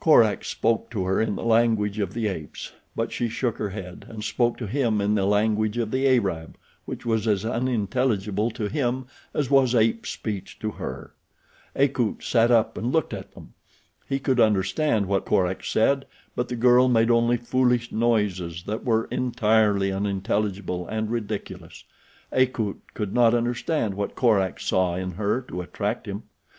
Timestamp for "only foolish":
17.10-17.90